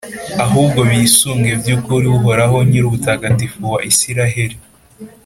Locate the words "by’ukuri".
1.61-2.05